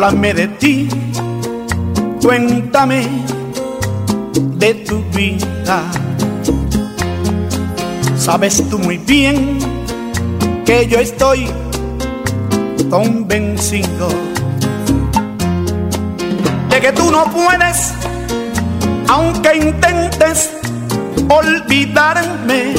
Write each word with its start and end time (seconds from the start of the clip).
Háblame 0.00 0.32
de 0.32 0.46
ti, 0.46 0.88
cuéntame 2.22 3.08
de 4.54 4.74
tu 4.74 5.02
vida. 5.12 5.82
Sabes 8.16 8.62
tú 8.70 8.78
muy 8.78 8.98
bien 8.98 9.58
que 10.64 10.86
yo 10.86 11.00
estoy 11.00 11.48
convencido 12.88 14.08
de 16.70 16.80
que 16.80 16.92
tú 16.92 17.10
no 17.10 17.24
puedes, 17.24 17.92
aunque 19.08 19.56
intentes 19.56 20.52
olvidarme, 21.28 22.72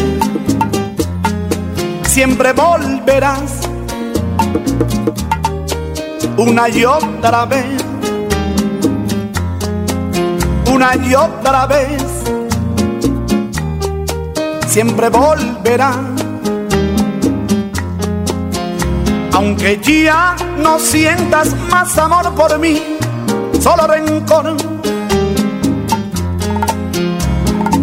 siempre 2.07 2.53
volverás 2.53 3.69
una 6.39 6.69
y 6.69 6.85
otra 6.85 7.43
vez, 7.43 7.65
una 10.73 10.95
y 10.95 11.13
otra 11.13 11.65
vez, 11.65 12.01
siempre 14.65 15.09
volverá. 15.09 15.95
Aunque 19.33 19.81
ya 19.83 20.37
no 20.57 20.79
sientas 20.79 21.53
más 21.69 21.97
amor 21.97 22.33
por 22.33 22.57
mí, 22.57 22.97
solo 23.59 23.85
rencor. 23.85 24.55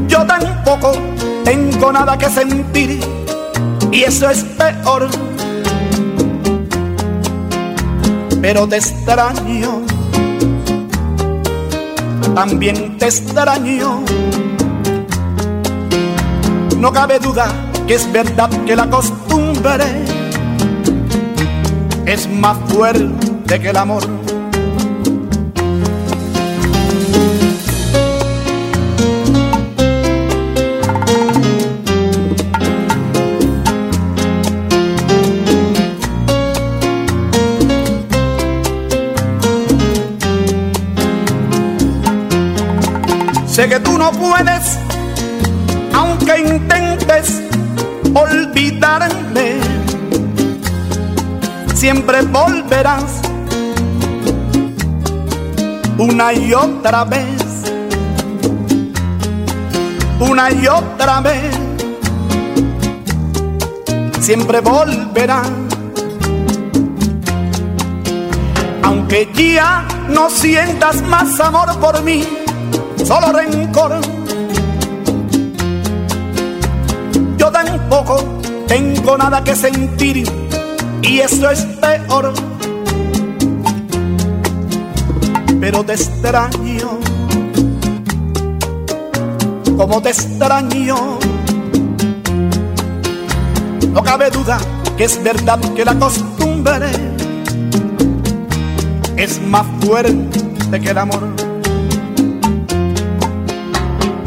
Yo 0.09 0.25
tampoco 0.25 0.93
tengo 1.45 1.93
nada 1.93 2.17
que 2.17 2.31
sentir 2.31 3.01
y 3.93 4.03
eso 4.03 4.31
es 4.31 4.45
peor 4.45 5.26
pero 8.41 8.67
te 8.69 8.77
extraño, 8.77 9.83
también 12.35 12.99
te 12.99 13.07
extraño. 13.07 14.03
No 16.79 16.93
cabe 16.93 17.19
duda 17.19 17.47
que 17.87 17.95
es 17.95 18.11
verdad 18.13 18.51
que 18.65 18.77
la 18.77 18.89
costumbre 18.89 19.85
es 22.05 22.29
más 22.29 22.57
fuerte 22.69 23.61
que 23.61 23.69
el 23.71 23.77
amor. 23.77 24.26
Puedes, 44.37 44.79
aunque 45.95 46.39
intentes 46.41 47.43
olvidarme, 48.15 49.59
siempre 51.75 52.23
volverás 52.23 53.21
una 55.99 56.33
y 56.33 56.53
otra 56.53 57.05
vez, 57.05 57.43
una 60.21 60.51
y 60.51 60.67
otra 60.67 61.21
vez, 61.21 61.57
siempre 64.21 64.61
volverás. 64.61 65.49
Aunque 68.83 69.29
ya 69.35 69.87
no 70.09 70.29
sientas 70.31 71.03
más 71.03 71.39
amor 71.41 71.79
por 71.81 72.03
mí, 72.03 72.25
solo 73.05 73.33
rencor. 73.33 74.16
Tampoco 77.67 78.23
tengo 78.69 79.19
nada 79.19 79.43
que 79.43 79.55
sentir 79.55 80.25
y 81.03 81.19
eso 81.19 81.51
es 81.51 81.63
peor. 81.63 82.33
Pero 85.61 85.85
te 85.85 85.95
extraño, 85.95 86.99
como 89.77 90.01
te 90.03 90.11
extraño. 90.11 91.19
No 93.93 94.03
cabe 94.03 94.31
duda 94.31 94.59
que 94.97 95.05
es 95.05 95.23
verdad 95.23 95.59
que 95.75 95.85
la 95.85 95.95
costumbre 95.99 96.87
es 99.17 99.41
más 99.43 99.67
fuerte 99.81 100.81
que 100.81 100.91
el 100.91 100.99
amor. 100.99 101.23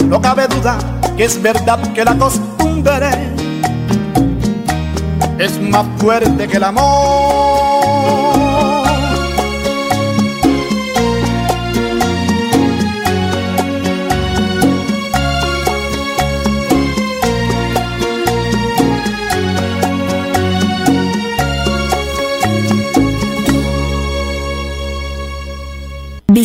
No 0.07 0.19
cabe 0.19 0.47
duda 0.47 0.77
que 1.16 1.25
es 1.25 1.41
verdad 1.41 1.94
que 1.94 2.03
la 2.03 2.17
costumbre 2.17 2.49
es 5.38 5.59
más 5.62 5.85
fuerte 5.97 6.47
que 6.47 6.57
el 6.57 6.63
amor. 6.63 7.69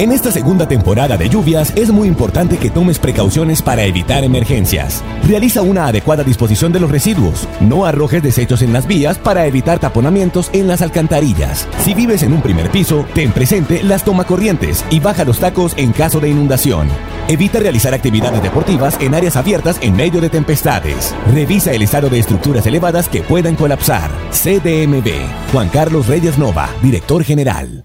En 0.00 0.12
esta 0.12 0.32
segunda 0.32 0.66
temporada 0.66 1.18
de 1.18 1.28
lluvias 1.28 1.74
es 1.76 1.90
muy 1.90 2.08
importante 2.08 2.56
que 2.56 2.70
tomes 2.70 2.98
precauciones 2.98 3.60
para 3.60 3.84
evitar 3.84 4.24
emergencias. 4.24 5.04
Realiza 5.28 5.60
una 5.60 5.88
adecuada 5.88 6.24
disposición 6.24 6.72
de 6.72 6.80
los 6.80 6.90
residuos. 6.90 7.46
No 7.60 7.84
arrojes 7.84 8.22
desechos 8.22 8.62
en 8.62 8.72
las 8.72 8.86
vías 8.86 9.18
para 9.18 9.44
evitar 9.44 9.78
taponamientos 9.78 10.48
en 10.54 10.68
las 10.68 10.80
alcantarillas. 10.80 11.68
Si 11.84 11.92
vives 11.92 12.22
en 12.22 12.32
un 12.32 12.40
primer 12.40 12.70
piso, 12.70 13.04
ten 13.12 13.30
presente 13.32 13.82
las 13.82 14.02
tomacorrientes 14.02 14.86
y 14.88 15.00
baja 15.00 15.24
los 15.24 15.38
tacos 15.38 15.74
en 15.76 15.92
caso 15.92 16.18
de 16.18 16.30
inundación. 16.30 16.88
Evita 17.28 17.58
realizar 17.58 17.92
actividades 17.92 18.42
deportivas 18.42 18.96
en 19.02 19.14
áreas 19.14 19.36
abiertas 19.36 19.76
en 19.82 19.96
medio 19.96 20.22
de 20.22 20.30
tempestades. 20.30 21.14
Revisa 21.30 21.72
el 21.72 21.82
estado 21.82 22.08
de 22.08 22.20
estructuras 22.20 22.66
elevadas 22.66 23.06
que 23.06 23.20
puedan 23.20 23.54
colapsar. 23.54 24.10
CDMB. 24.30 25.10
Juan 25.52 25.68
Carlos 25.68 26.06
Reyes 26.06 26.38
Nova, 26.38 26.70
director 26.80 27.22
general. 27.22 27.84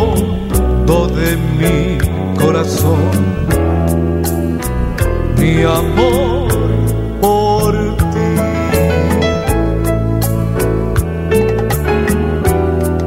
Fondo 0.00 0.96
de 1.08 1.36
mi 1.58 1.98
corazón. 2.40 3.02
Mi 5.38 5.54
amor 5.62 6.48
por 7.20 7.72
ti. 8.12 8.32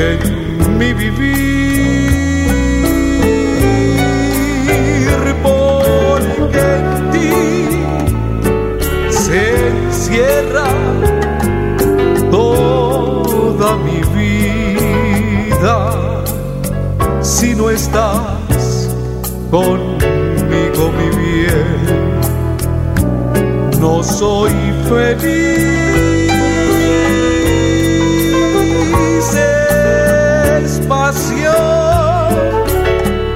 en 0.01 0.79
mi 0.79 0.93
vivir, 0.93 1.40
no 17.61 17.69
estás 17.69 18.89
conmigo, 19.51 20.93
mi 20.97 21.09
bien, 21.21 21.77
no 23.79 24.03
soy 24.03 24.53
feliz. 24.89 25.91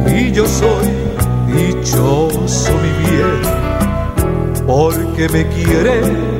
Y 0.07 0.31
yo 0.31 0.45
soy 0.47 0.89
dichoso 1.55 2.71
mi 2.83 2.91
bien, 3.09 3.41
porque 4.65 5.29
me 5.29 5.47
quieres 5.47 6.32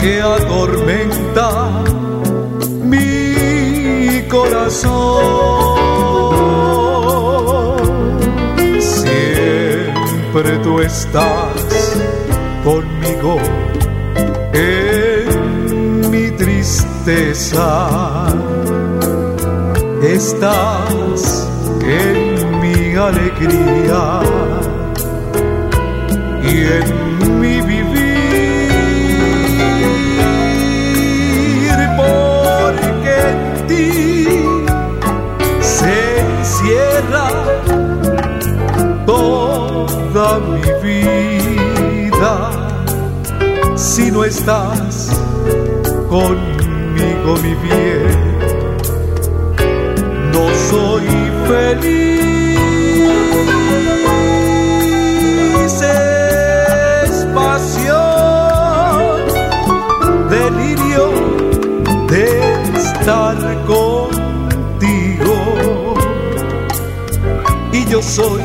que 0.00 0.20
atormenta 0.20 1.48
mi 2.84 4.22
corazón. 4.28 5.22
Siempre 8.80 10.58
tú 10.64 10.80
estás 10.80 11.54
conmigo 12.64 13.38
en 14.52 16.10
mi 16.10 16.30
tristeza. 16.32 17.68
Estás 20.02 21.48
en 21.82 22.14
mi 22.16 22.21
alegría 23.08 24.20
y 26.42 26.54
en 26.78 27.40
mi 27.40 27.60
vivir 27.60 28.02
toda 39.06 40.38
mi 40.40 40.62
vida. 40.82 42.50
Si 43.76 44.10
no 44.10 44.24
estás 44.24 45.10
conmigo, 46.08 47.36
mi 47.42 47.54
bien, 47.66 48.18
no 50.32 50.44
soy 50.70 51.06
feliz. 51.48 52.21
Es 57.04 57.26
pasión, 57.34 57.96
delirio 60.30 61.10
de 62.08 62.24
estar 62.76 63.36
contigo. 63.66 65.34
Y 67.72 67.84
yo 67.86 68.00
soy 68.02 68.42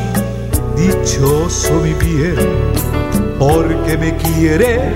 dichoso 0.76 1.74
mi 1.82 1.94
bien, 1.94 2.38
porque 3.38 3.98
me 3.98 4.16
quiere 4.18 4.96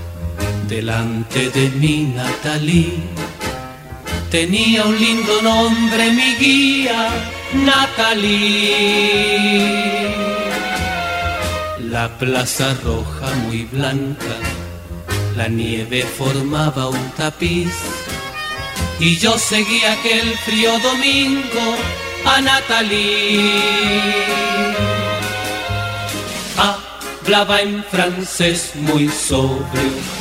delante 0.71 1.49
de 1.49 1.69
mi 1.81 1.97
Natalí. 2.15 3.03
Tenía 4.29 4.85
un 4.85 4.97
lindo 4.97 5.41
nombre 5.41 6.11
mi 6.11 6.35
guía, 6.35 7.09
Natalí. 7.53 8.71
La 11.95 12.05
plaza 12.17 12.73
roja 12.85 13.29
muy 13.43 13.65
blanca, 13.65 14.37
la 15.35 15.49
nieve 15.49 16.03
formaba 16.03 16.87
un 16.87 17.05
tapiz. 17.17 17.75
Y 18.97 19.17
yo 19.17 19.37
seguía 19.37 19.91
aquel 19.91 20.27
frío 20.45 20.71
domingo 20.79 21.67
a 22.33 22.39
Natalí. 22.39 23.51
Hablaba 26.55 27.59
en 27.59 27.83
francés 27.83 28.71
muy 28.75 29.09
sobrio 29.09 30.20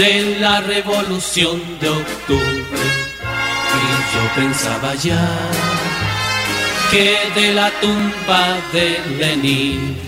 de 0.00 0.38
la 0.40 0.62
revolución 0.62 1.60
de 1.78 1.90
octubre. 1.90 2.84
Y 3.80 3.88
yo 4.12 4.22
pensaba 4.34 4.94
ya 4.94 5.28
que 6.90 7.18
de 7.38 7.52
la 7.52 7.70
tumba 7.82 8.44
de 8.72 8.98
Lenin 9.18 9.98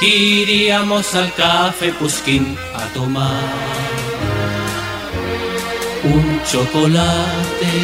iríamos 0.00 1.14
al 1.14 1.32
café 1.34 1.92
Puskin 1.92 2.58
a 2.74 2.84
tomar 2.92 3.44
un 6.02 6.42
chocolate. 6.50 7.74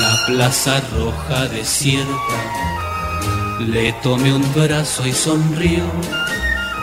La 0.00 0.12
plaza 0.26 0.82
roja 0.94 1.46
desierta, 1.46 2.40
le 3.72 3.94
tomé 4.02 4.34
un 4.34 4.46
brazo 4.52 5.06
y 5.06 5.14
sonrió 5.14 5.84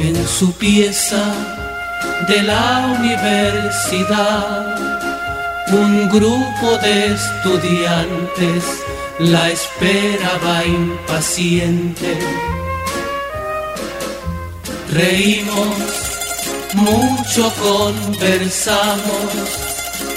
En 0.00 0.26
su 0.26 0.52
pieza 0.54 1.22
de 2.26 2.42
la 2.42 2.96
universidad, 2.98 4.78
un 5.72 6.08
grupo 6.08 6.78
de 6.82 7.12
estudiantes 7.12 8.64
la 9.20 9.50
esperaba 9.50 10.64
impaciente. 10.64 12.18
Reímos, 14.92 15.76
mucho 16.74 17.52
conversamos, 17.60 19.30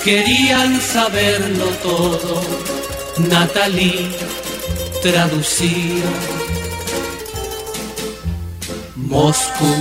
querían 0.04 0.80
saberlo 0.80 1.66
todo. 1.84 2.42
Natalie 3.18 4.10
traducía. 5.02 6.06
Moscú, 8.96 9.76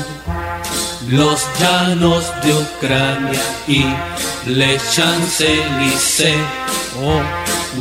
los 1.08 1.46
llanos 1.60 2.24
de 2.42 2.52
Ucrania 2.54 3.40
y 3.68 3.84
Le 4.46 4.78
Champs-Élysées. 4.78 6.44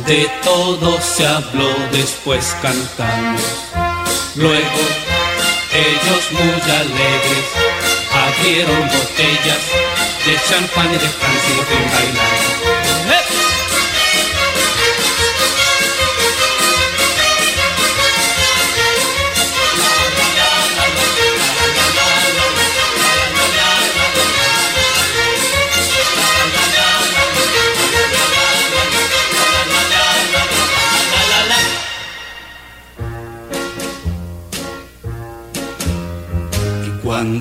De 0.06 0.30
todo 0.42 1.00
se 1.00 1.26
habló 1.26 1.68
después 1.92 2.56
cantando. 2.62 3.42
Luego 4.34 4.80
ellos 5.72 6.32
muy 6.32 6.70
alegres 6.70 7.46
abrieron 8.12 8.80
botellas 8.88 9.62
de 10.26 10.40
champán 10.48 10.88
y 10.88 10.92
de 10.92 11.08
Francia 11.08 11.54
y 11.54 11.56
bailando. 11.94 12.61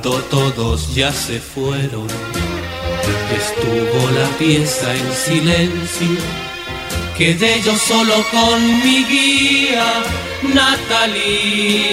Cuando 0.04 0.24
todos 0.24 0.96
ya 0.96 1.12
se 1.12 1.40
fueron, 1.40 2.08
estuvo 3.38 4.10
la 4.20 4.28
pieza 4.40 4.96
en 4.96 5.14
silencio. 5.14 6.18
Quedé 7.16 7.62
yo 7.62 7.76
solo 7.76 8.16
con 8.32 8.80
mi 8.84 9.06
guía, 9.06 9.86
Natalie. 10.56 11.86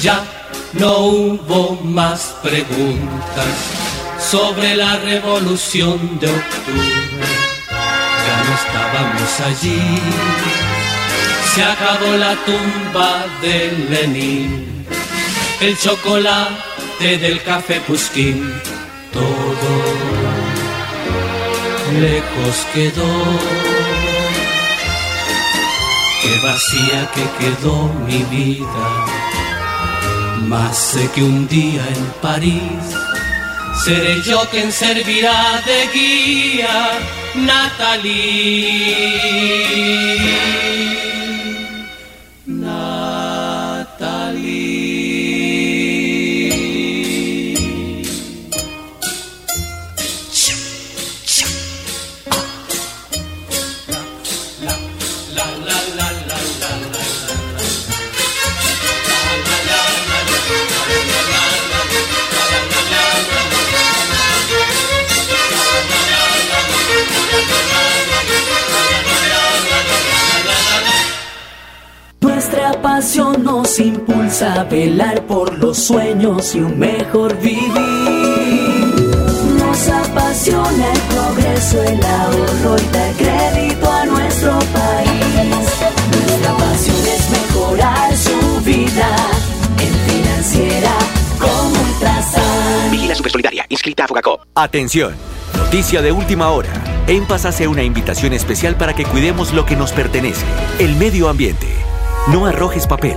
Ya 0.00 0.24
no 0.72 0.98
hubo 1.00 1.78
más 1.82 2.34
preguntas 2.42 3.54
sobre 4.18 4.76
la 4.76 4.96
revolución 4.96 6.18
de 6.20 6.28
octubre. 6.28 7.26
Ya 7.68 8.44
no 8.44 8.54
estábamos 8.54 9.40
allí 9.40 10.56
se 11.56 11.64
acabó 11.64 12.14
la 12.18 12.34
tumba 12.44 13.24
de 13.40 13.72
Lenin, 13.88 14.75
el 15.60 15.78
chocolate 15.78 17.18
del 17.18 17.42
café 17.42 17.80
Puskin, 17.80 18.52
todo 19.12 19.72
lejos 22.00 22.66
quedó. 22.74 23.12
Qué 26.22 26.46
vacía 26.46 27.10
que 27.14 27.24
quedó 27.38 27.92
mi 28.06 28.22
vida, 28.24 28.88
más 30.48 30.76
sé 30.76 31.08
que 31.14 31.22
un 31.22 31.46
día 31.48 31.86
en 31.94 32.04
París 32.20 33.06
seré 33.84 34.20
yo 34.22 34.40
quien 34.50 34.72
servirá 34.72 35.62
de 35.64 35.88
guía, 35.94 36.98
Natalie. 37.34 38.66
A 74.42 74.64
velar 74.64 75.22
por 75.22 75.58
los 75.58 75.78
sueños 75.78 76.54
y 76.54 76.60
un 76.60 76.78
mejor 76.78 77.36
vivir. 77.38 77.72
Nos 79.58 79.88
apasiona 79.88 80.92
el 80.92 81.00
progreso, 81.00 81.82
el 81.82 82.04
ahorro 82.04 82.76
y 82.76 82.92
dar 82.92 83.12
crédito 83.14 83.90
a 83.90 84.04
nuestro 84.04 84.58
país. 84.58 85.56
Nuestra 86.10 86.56
pasión 86.56 86.96
es 87.06 87.30
mejorar 87.30 88.16
su 88.16 88.60
vida 88.62 89.16
en 89.78 89.94
financiera 90.10 90.92
como 91.38 91.80
Ultrasan. 91.80 92.90
Vigila 92.90 93.14
Supersolidaria, 93.14 93.64
inscrita 93.68 94.04
a 94.04 94.08
Fogacop. 94.08 94.42
Atención, 94.54 95.14
noticia 95.56 96.02
de 96.02 96.12
última 96.12 96.50
hora. 96.50 96.70
En 97.06 97.24
Paz 97.26 97.46
hace 97.46 97.68
una 97.68 97.84
invitación 97.84 98.32
especial 98.32 98.76
para 98.76 98.94
que 98.94 99.04
cuidemos 99.04 99.54
lo 99.54 99.64
que 99.64 99.76
nos 99.76 99.92
pertenece, 99.92 100.44
el 100.78 100.96
medio 100.96 101.28
ambiente. 101.28 101.68
No 102.28 102.46
arrojes 102.46 102.88
papel, 102.88 103.16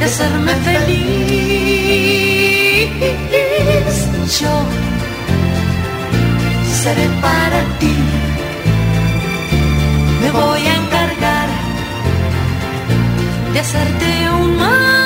de 0.00 0.06
hacerme 0.06 0.52
feliz. 0.66 1.00
Yo 4.40 4.54
seré 6.82 7.06
para 7.20 7.60
ti, 7.78 7.96
me 10.22 10.30
voy 10.30 10.62
a 10.66 10.74
encargar 10.82 11.48
de 13.52 13.58
hacerte 13.60 14.24
aún 14.24 14.56
más 14.56 14.99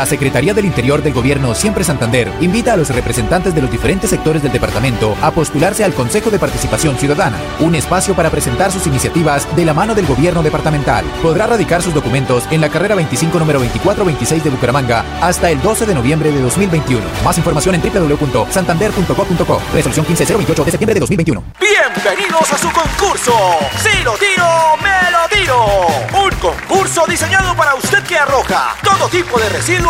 La 0.00 0.06
Secretaría 0.06 0.54
del 0.54 0.64
Interior 0.64 1.02
del 1.02 1.12
Gobierno 1.12 1.54
Siempre 1.54 1.84
Santander 1.84 2.32
invita 2.40 2.72
a 2.72 2.76
los 2.78 2.88
representantes 2.88 3.54
de 3.54 3.60
los 3.60 3.70
diferentes 3.70 4.08
sectores 4.08 4.42
del 4.42 4.50
departamento 4.50 5.14
a 5.20 5.30
postularse 5.30 5.84
al 5.84 5.92
Consejo 5.92 6.30
de 6.30 6.38
Participación 6.38 6.96
Ciudadana, 6.96 7.36
un 7.58 7.74
espacio 7.74 8.16
para 8.16 8.30
presentar 8.30 8.72
sus 8.72 8.86
iniciativas 8.86 9.46
de 9.54 9.66
la 9.66 9.74
mano 9.74 9.94
del 9.94 10.06
gobierno 10.06 10.42
departamental. 10.42 11.04
Podrá 11.20 11.46
radicar 11.46 11.82
sus 11.82 11.92
documentos 11.92 12.48
en 12.50 12.62
la 12.62 12.70
carrera 12.70 12.94
25 12.94 13.38
número 13.38 13.58
2426 13.58 14.42
de 14.42 14.48
Bucaramanga 14.48 15.04
hasta 15.20 15.50
el 15.50 15.60
12 15.60 15.84
de 15.84 15.94
noviembre 15.94 16.32
de 16.32 16.40
2021. 16.40 17.04
Más 17.22 17.36
información 17.36 17.74
en 17.74 17.82
www.santander.co.co. 17.82 19.62
Resolución 19.74 20.06
15028 20.06 20.64
de 20.64 20.70
septiembre 20.70 20.94
de 20.94 21.00
2021. 21.00 21.44
Bienvenidos 21.60 22.50
a 22.50 22.56
su 22.56 22.70
concurso. 22.70 23.34
Si 23.76 24.02
lo 24.02 24.14
tiro, 24.14 24.46
me 24.82 25.10
lo 25.10 25.28
tiro. 25.28 25.86
Un 26.24 26.30
concurso 26.40 27.04
diseñado 27.06 27.54
para 27.54 27.74
usted 27.74 28.02
que 28.04 28.16
arroja 28.16 28.76
todo 28.82 29.06
tipo 29.10 29.38
de 29.38 29.48
residuos 29.50 29.89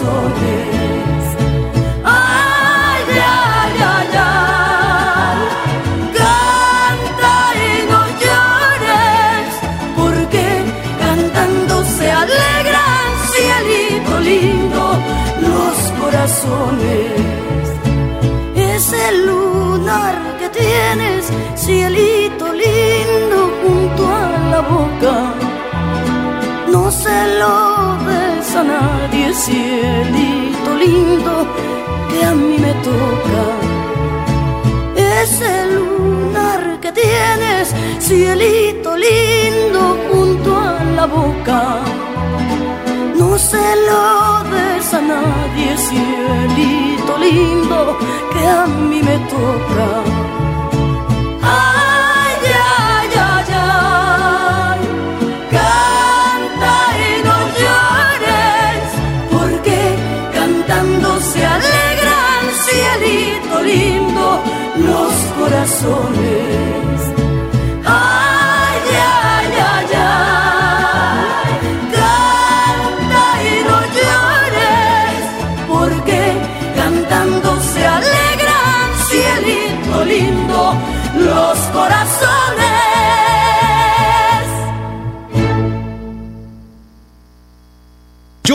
Corazones. 0.00 1.24
Ay, 2.04 3.04
ay, 3.10 3.74
ay, 3.94 4.08
ay, 4.16 5.38
canta 6.18 7.34
y 7.54 7.72
no 7.90 8.00
llores, 8.22 9.48
porque 9.96 10.46
cantando 11.00 11.84
se 11.84 12.10
alegran, 12.10 13.10
cielito 13.32 14.20
lindo, 14.20 14.98
los 15.42 15.76
corazones. 16.00 17.66
Ese 18.54 19.12
lunar 19.26 20.16
que 20.38 20.48
tienes, 20.48 21.30
cielito 21.56 22.52
lindo, 22.52 23.38
junto 23.62 24.08
a 24.08 24.50
la 24.50 24.60
boca, 24.60 25.34
no 26.72 26.90
se 26.90 27.38
lo 27.38 27.98
des 28.06 28.56
a 28.56 28.99
cielito 29.40 30.70
lindo, 30.84 31.32
que 32.10 32.24
a 32.24 32.34
mí 32.34 32.56
me 32.58 32.74
toca. 32.88 33.44
Ese 35.22 35.50
lunar 35.74 36.78
que 36.82 36.92
tienes, 36.92 37.74
cielito 37.98 38.96
lindo, 38.96 39.80
junto 40.08 40.50
a 40.56 40.84
la 40.96 41.06
boca, 41.06 41.60
no 43.18 43.38
se 43.38 43.64
lo 43.88 44.04
des 44.54 44.94
a 44.94 45.00
nadie, 45.12 45.68
cielito 45.88 47.12
lindo, 47.26 47.78
que 48.32 48.42
a 48.46 48.66
mí 48.66 49.00
me 49.08 49.16
toca. 49.34 50.39
Corazones. 65.50 66.79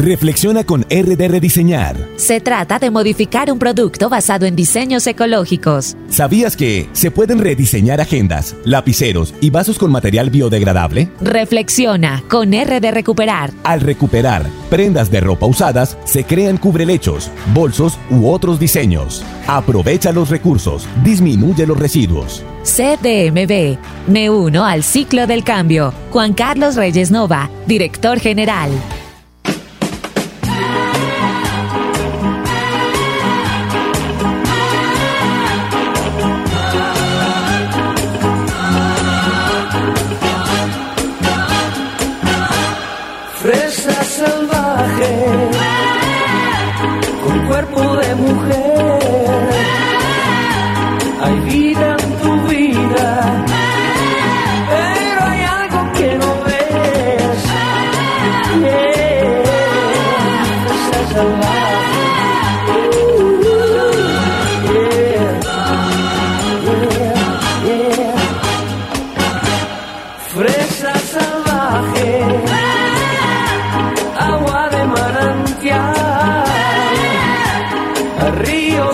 Reflexiona 0.00 0.62
con 0.62 0.82
RD 0.82 1.28
Rediseñar. 1.28 1.96
Se 2.14 2.40
trata 2.40 2.78
de 2.78 2.88
modificar 2.88 3.50
un 3.50 3.58
producto 3.58 4.08
basado 4.08 4.46
en 4.46 4.54
diseños 4.54 5.04
ecológicos. 5.08 5.96
¿Sabías 6.08 6.56
que 6.56 6.88
se 6.92 7.10
pueden 7.10 7.40
rediseñar 7.40 8.00
agendas, 8.00 8.54
lapiceros 8.64 9.34
y 9.40 9.50
vasos 9.50 9.76
con 9.76 9.90
material 9.90 10.30
biodegradable? 10.30 11.10
Reflexiona 11.20 12.22
con 12.28 12.52
RD 12.52 12.92
Recuperar. 12.92 13.50
Al 13.64 13.80
recuperar 13.80 14.46
prendas 14.70 15.10
de 15.10 15.18
ropa 15.18 15.46
usadas, 15.46 15.98
se 16.04 16.22
crean 16.22 16.58
cubrelechos, 16.58 17.28
bolsos 17.52 17.98
u 18.08 18.28
otros 18.28 18.60
diseños. 18.60 19.24
Aprovecha 19.48 20.12
los 20.12 20.30
recursos, 20.30 20.86
disminuye 21.02 21.66
los 21.66 21.76
residuos. 21.76 22.44
CDMB. 22.62 23.78
Me 24.06 24.30
uno 24.30 24.64
al 24.64 24.84
ciclo 24.84 25.26
del 25.26 25.42
cambio. 25.42 25.92
Juan 26.12 26.34
Carlos 26.34 26.76
Reyes 26.76 27.10
Nova, 27.10 27.50
director 27.66 28.20
general. 28.20 28.70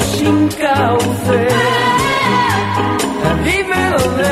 Sin 0.01 0.49
cauce. 0.49 1.49
Dime 3.45 3.91
dónde 3.91 4.25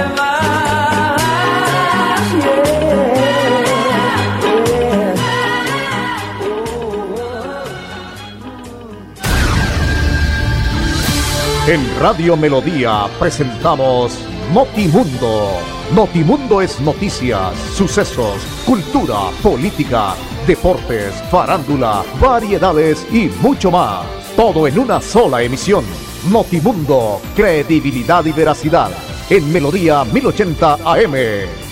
En 11.69 12.01
Radio 12.01 12.37
Melodía 12.37 13.07
presentamos 13.21 14.19
Notimundo. 14.53 15.53
Notimundo 15.95 16.61
es 16.61 16.81
noticias, 16.81 17.57
sucesos, 17.77 18.43
cultura, 18.67 19.31
política, 19.43 20.15
deportes, 20.47 21.15
farándula, 21.31 22.03
variedades 22.21 23.07
y 23.13 23.29
mucho 23.41 23.71
más. 23.71 24.22
Todo 24.37 24.67
en 24.67 24.79
una 24.79 25.01
sola 25.01 25.43
emisión. 25.43 25.85
Notimundo, 26.31 27.21
credibilidad 27.37 28.25
y 28.25 28.33
veracidad. 28.33 28.91
En 29.29 29.53
Melodía 29.53 30.05
1080 30.05 30.79
AM. 30.85 31.15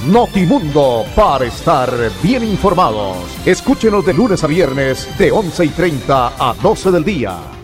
Notimundo, 0.06 1.06
para 1.16 1.46
estar 1.46 1.90
bien 2.22 2.44
informados. 2.44 3.16
Escúchenos 3.46 4.04
de 4.04 4.12
lunes 4.12 4.44
a 4.44 4.46
viernes 4.46 5.08
de 5.18 5.32
11 5.32 5.64
y 5.64 5.68
30 5.70 6.32
a 6.38 6.54
12 6.54 6.90
del 6.90 7.04
día. 7.04 7.59